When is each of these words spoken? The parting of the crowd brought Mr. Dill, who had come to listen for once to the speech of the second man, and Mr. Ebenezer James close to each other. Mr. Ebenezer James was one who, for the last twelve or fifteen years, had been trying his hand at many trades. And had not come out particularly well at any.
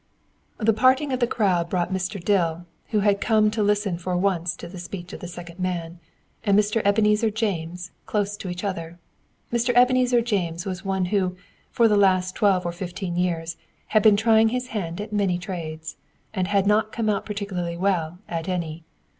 The 0.57 0.73
parting 0.73 1.13
of 1.13 1.19
the 1.19 1.27
crowd 1.27 1.69
brought 1.69 1.93
Mr. 1.93 2.19
Dill, 2.19 2.65
who 2.87 3.01
had 3.01 3.21
come 3.21 3.51
to 3.51 3.61
listen 3.61 3.99
for 3.99 4.17
once 4.17 4.55
to 4.55 4.67
the 4.67 4.79
speech 4.79 5.13
of 5.13 5.19
the 5.19 5.27
second 5.27 5.59
man, 5.59 5.99
and 6.43 6.57
Mr. 6.57 6.81
Ebenezer 6.83 7.29
James 7.29 7.91
close 8.07 8.35
to 8.37 8.49
each 8.49 8.63
other. 8.63 8.97
Mr. 9.53 9.71
Ebenezer 9.75 10.19
James 10.21 10.65
was 10.65 10.83
one 10.83 11.05
who, 11.13 11.37
for 11.69 11.87
the 11.87 11.97
last 11.97 12.33
twelve 12.33 12.65
or 12.65 12.71
fifteen 12.71 13.15
years, 13.15 13.57
had 13.89 14.01
been 14.01 14.17
trying 14.17 14.49
his 14.49 14.69
hand 14.69 14.99
at 14.99 15.13
many 15.13 15.37
trades. 15.37 15.97
And 16.33 16.47
had 16.47 16.65
not 16.65 16.91
come 16.91 17.07
out 17.07 17.23
particularly 17.23 17.77
well 17.77 18.17
at 18.27 18.49
any. 18.49 18.83